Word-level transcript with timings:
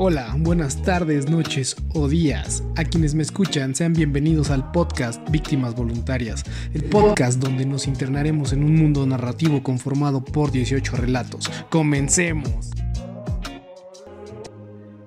Hola, 0.00 0.36
buenas 0.38 0.80
tardes, 0.80 1.28
noches 1.28 1.74
o 1.92 2.06
días. 2.06 2.62
A 2.76 2.84
quienes 2.84 3.16
me 3.16 3.24
escuchan, 3.24 3.74
sean 3.74 3.94
bienvenidos 3.94 4.52
al 4.52 4.70
podcast 4.70 5.28
Víctimas 5.28 5.74
Voluntarias, 5.74 6.44
el 6.72 6.84
podcast 6.84 7.40
donde 7.42 7.66
nos 7.66 7.88
internaremos 7.88 8.52
en 8.52 8.62
un 8.62 8.76
mundo 8.76 9.04
narrativo 9.06 9.60
conformado 9.60 10.24
por 10.24 10.52
18 10.52 10.94
relatos. 10.98 11.50
Comencemos. 11.68 12.70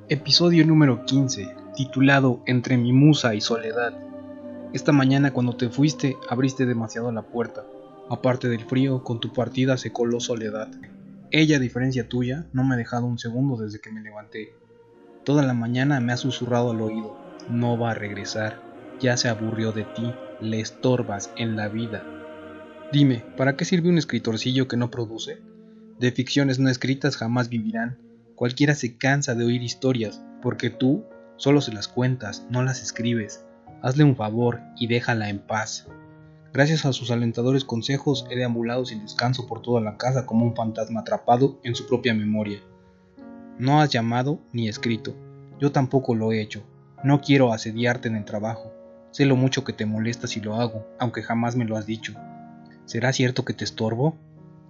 Episodio 0.10 0.68
número 0.68 1.06
15, 1.06 1.48
titulado 1.74 2.44
Entre 2.46 2.76
mi 2.76 2.92
musa 2.92 3.34
y 3.34 3.40
soledad. 3.40 3.98
Esta 4.74 4.92
mañana 4.92 5.32
cuando 5.32 5.56
te 5.56 5.70
fuiste, 5.70 6.18
abriste 6.30 6.66
demasiado 6.66 7.14
la 7.14 7.22
puerta. 7.22 7.64
Aparte 8.10 8.50
del 8.50 8.66
frío, 8.66 9.06
con 9.06 9.22
tu 9.22 9.32
partida 9.32 9.78
se 9.78 9.94
coló 9.94 10.20
soledad. 10.20 10.68
Ella, 11.32 11.56
a 11.56 11.60
diferencia 11.62 12.10
tuya, 12.10 12.46
no 12.52 12.66
me 12.66 12.74
ha 12.74 12.78
dejado 12.78 13.06
un 13.06 13.20
segundo 13.20 13.56
desde 13.56 13.80
que 13.80 13.90
me 13.90 14.02
levanté. 14.02 14.52
Toda 15.24 15.44
la 15.44 15.54
mañana 15.54 16.00
me 16.00 16.14
ha 16.14 16.18
susurrado 16.18 16.72
al 16.72 16.82
oído, 16.82 17.16
no 17.48 17.78
va 17.78 17.92
a 17.92 17.96
regresar, 17.96 18.60
ya 19.00 19.18
se 19.18 19.30
aburrió 19.30 19.72
de 19.72 19.84
ti, 19.84 20.12
le 20.40 20.60
estorbas 20.60 21.32
en 21.36 21.56
la 21.56 21.68
vida. 21.68 22.04
Dime, 22.92 23.24
¿para 23.38 23.56
qué 23.56 23.64
sirve 23.64 23.90
un 23.90 24.00
escritorcillo 24.00 24.68
que 24.68 24.78
no 24.78 24.90
produce? 24.90 25.40
De 26.00 26.12
ficciones 26.12 26.58
no 26.58 26.70
escritas 26.70 27.18
jamás 27.18 27.50
vivirán. 27.50 28.00
Cualquiera 28.34 28.74
se 28.74 28.98
cansa 28.98 29.36
de 29.36 29.46
oír 29.46 29.62
historias, 29.62 30.24
porque 30.42 30.72
tú 30.72 31.06
solo 31.38 31.62
se 31.62 31.72
las 31.72 31.88
cuentas, 31.88 32.48
no 32.50 32.64
las 32.64 32.82
escribes. 32.82 33.46
Hazle 33.84 34.04
un 34.04 34.16
favor 34.16 34.62
y 34.76 34.88
déjala 34.88 35.30
en 35.30 35.40
paz. 35.40 35.88
Gracias 36.52 36.86
a 36.86 36.94
sus 36.94 37.12
alentadores 37.12 37.64
consejos 37.64 38.26
he 38.32 38.36
deambulado 38.36 38.86
sin 38.86 39.04
descanso 39.04 39.46
por 39.46 39.62
toda 39.62 39.82
la 39.82 39.98
casa 39.98 40.26
como 40.26 40.46
un 40.46 40.56
fantasma 40.56 41.02
atrapado 41.02 41.60
en 41.64 41.76
su 41.76 41.88
propia 41.88 42.16
memoria. 42.16 42.60
No 43.62 43.80
has 43.80 43.92
llamado 43.92 44.40
ni 44.54 44.68
escrito. 44.68 45.14
Yo 45.60 45.72
tampoco 45.72 46.16
lo 46.16 46.32
he 46.32 46.42
hecho. 46.42 46.64
No 47.04 47.22
quiero 47.22 47.54
asediarte 47.54 48.08
en 48.08 48.16
el 48.16 48.26
trabajo. 48.26 48.74
Sé 49.12 49.28
lo 49.28 49.36
mucho 49.36 49.64
que 49.64 49.72
te 49.72 49.86
molesta 49.86 50.26
si 50.26 50.42
lo 50.42 50.56
hago, 50.56 50.88
aunque 50.98 51.22
jamás 51.22 51.56
me 51.56 51.66
lo 51.66 51.78
has 51.78 51.86
dicho. 51.86 52.16
¿Será 52.86 53.14
cierto 53.14 53.46
que 53.46 53.54
te 53.54 53.64
estorbo? 53.64 54.18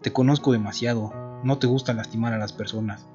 Te 0.02 0.12
conozco 0.12 0.52
demasiado. 0.52 1.14
No 1.42 1.58
te 1.58 1.68
gusta 1.68 1.94
lastimar 1.94 2.34
a 2.34 2.38
las 2.38 2.52
personas. 2.52 3.08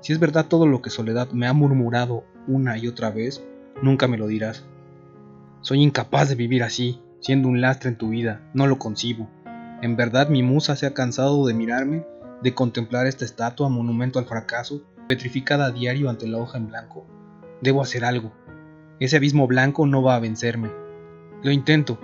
Si 0.00 0.12
es 0.12 0.18
verdad 0.18 0.46
todo 0.46 0.66
lo 0.66 0.82
que 0.82 0.90
Soledad 0.90 1.30
me 1.30 1.46
ha 1.46 1.52
murmurado 1.52 2.24
una 2.48 2.76
y 2.76 2.88
otra 2.88 3.10
vez, 3.10 3.44
nunca 3.82 4.08
me 4.08 4.18
lo 4.18 4.26
dirás. 4.26 4.64
Soy 5.60 5.84
incapaz 5.84 6.30
de 6.30 6.34
vivir 6.34 6.64
así, 6.64 7.00
siendo 7.20 7.46
un 7.46 7.60
lastre 7.60 7.90
en 7.90 7.96
tu 7.96 8.08
vida. 8.08 8.40
No 8.54 8.66
lo 8.66 8.80
concibo. 8.80 9.30
En 9.82 9.94
verdad 9.94 10.30
mi 10.30 10.42
musa 10.42 10.74
se 10.74 10.84
ha 10.84 10.94
cansado 10.94 11.46
de 11.46 11.54
mirarme, 11.54 12.04
de 12.42 12.54
contemplar 12.54 13.06
esta 13.06 13.24
estatua 13.24 13.68
monumento 13.68 14.18
al 14.18 14.24
fracaso 14.24 14.82
petrificada 15.08 15.66
a 15.66 15.70
diario 15.70 16.10
ante 16.10 16.26
la 16.26 16.38
hoja 16.38 16.58
en 16.58 16.68
blanco. 16.68 17.06
Debo 17.60 17.82
hacer 17.82 18.04
algo. 18.04 18.32
Ese 19.00 19.16
abismo 19.16 19.46
blanco 19.46 19.86
no 19.86 20.02
va 20.02 20.16
a 20.16 20.20
vencerme. 20.20 20.70
Lo 21.42 21.50
intento. 21.50 21.98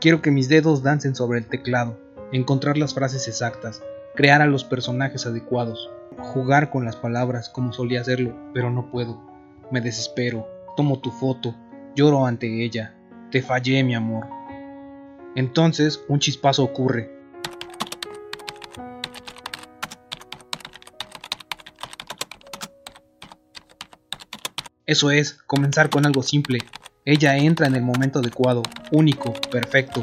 Quiero 0.00 0.20
que 0.20 0.30
mis 0.30 0.48
dedos 0.48 0.82
dancen 0.82 1.14
sobre 1.14 1.38
el 1.38 1.46
teclado, 1.46 1.98
encontrar 2.32 2.76
las 2.76 2.94
frases 2.94 3.28
exactas, 3.28 3.82
crear 4.14 4.42
a 4.42 4.46
los 4.46 4.64
personajes 4.64 5.26
adecuados, 5.26 5.90
jugar 6.18 6.70
con 6.70 6.84
las 6.84 6.96
palabras 6.96 7.48
como 7.48 7.72
solía 7.72 8.00
hacerlo, 8.00 8.36
pero 8.52 8.70
no 8.70 8.90
puedo. 8.90 9.20
Me 9.70 9.80
desespero, 9.80 10.46
tomo 10.76 11.00
tu 11.00 11.10
foto, 11.10 11.54
lloro 11.94 12.26
ante 12.26 12.64
ella. 12.64 12.96
Te 13.30 13.40
fallé, 13.40 13.82
mi 13.82 13.94
amor. 13.94 14.26
Entonces 15.36 16.04
un 16.08 16.18
chispazo 16.18 16.64
ocurre, 16.64 17.10
Eso 24.86 25.10
es, 25.10 25.38
comenzar 25.46 25.88
con 25.88 26.04
algo 26.04 26.22
simple. 26.22 26.58
Ella 27.06 27.38
entra 27.38 27.66
en 27.66 27.74
el 27.74 27.82
momento 27.82 28.18
adecuado, 28.18 28.62
único, 28.92 29.32
perfecto. 29.50 30.02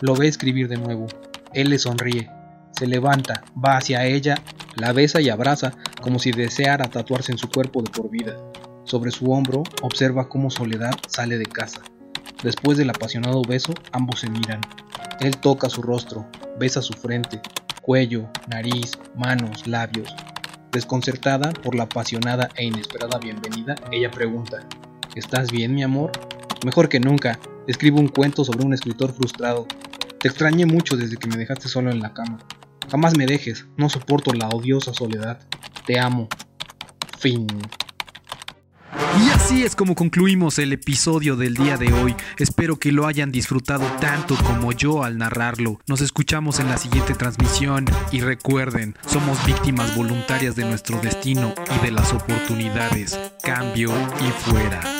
Lo 0.00 0.16
ve 0.16 0.26
escribir 0.26 0.66
de 0.66 0.76
nuevo. 0.76 1.06
Él 1.54 1.70
le 1.70 1.78
sonríe. 1.78 2.28
Se 2.72 2.88
levanta, 2.88 3.44
va 3.56 3.76
hacia 3.76 4.04
ella, 4.04 4.34
la 4.74 4.92
besa 4.92 5.20
y 5.20 5.28
abraza 5.28 5.74
como 6.02 6.18
si 6.18 6.32
deseara 6.32 6.90
tatuarse 6.90 7.30
en 7.30 7.38
su 7.38 7.48
cuerpo 7.48 7.82
de 7.82 7.90
por 7.90 8.10
vida. 8.10 8.36
Sobre 8.82 9.12
su 9.12 9.30
hombro 9.30 9.62
observa 9.82 10.28
cómo 10.28 10.50
Soledad 10.50 10.94
sale 11.08 11.38
de 11.38 11.46
casa. 11.46 11.80
Después 12.42 12.78
del 12.78 12.90
apasionado 12.90 13.42
beso, 13.42 13.74
ambos 13.92 14.20
se 14.20 14.30
miran. 14.30 14.60
Él 15.20 15.36
toca 15.36 15.70
su 15.70 15.82
rostro, 15.82 16.28
besa 16.58 16.82
su 16.82 16.94
frente, 16.94 17.40
cuello, 17.80 18.28
nariz, 18.48 18.98
manos, 19.14 19.68
labios. 19.68 20.12
Desconcertada 20.76 21.54
por 21.54 21.74
la 21.74 21.84
apasionada 21.84 22.50
e 22.54 22.66
inesperada 22.66 23.18
bienvenida, 23.18 23.76
ella 23.90 24.10
pregunta, 24.10 24.58
¿Estás 25.14 25.50
bien, 25.50 25.74
mi 25.74 25.82
amor? 25.82 26.12
Mejor 26.66 26.90
que 26.90 27.00
nunca. 27.00 27.38
Escribo 27.66 27.98
un 27.98 28.08
cuento 28.08 28.44
sobre 28.44 28.66
un 28.66 28.74
escritor 28.74 29.14
frustrado. 29.14 29.66
Te 30.20 30.28
extrañé 30.28 30.66
mucho 30.66 30.98
desde 30.98 31.16
que 31.16 31.28
me 31.28 31.38
dejaste 31.38 31.70
solo 31.70 31.90
en 31.90 32.00
la 32.00 32.12
cama. 32.12 32.40
Jamás 32.90 33.16
me 33.16 33.24
dejes, 33.24 33.64
no 33.78 33.88
soporto 33.88 34.34
la 34.34 34.50
odiosa 34.50 34.92
soledad. 34.92 35.40
Te 35.86 35.98
amo. 35.98 36.28
Fin. 37.18 37.46
Así 39.46 39.62
es 39.62 39.76
como 39.76 39.94
concluimos 39.94 40.58
el 40.58 40.72
episodio 40.72 41.36
del 41.36 41.54
día 41.54 41.76
de 41.76 41.92
hoy. 41.92 42.16
Espero 42.36 42.80
que 42.80 42.90
lo 42.90 43.06
hayan 43.06 43.30
disfrutado 43.30 43.86
tanto 44.00 44.34
como 44.34 44.72
yo 44.72 45.04
al 45.04 45.18
narrarlo. 45.18 45.78
Nos 45.86 46.00
escuchamos 46.00 46.58
en 46.58 46.66
la 46.66 46.78
siguiente 46.78 47.14
transmisión 47.14 47.84
y 48.10 48.22
recuerden, 48.22 48.96
somos 49.06 49.38
víctimas 49.46 49.94
voluntarias 49.94 50.56
de 50.56 50.64
nuestro 50.64 51.00
destino 51.00 51.54
y 51.76 51.84
de 51.84 51.92
las 51.92 52.12
oportunidades. 52.12 53.16
Cambio 53.40 53.92
y 54.18 54.50
fuera. 54.50 54.95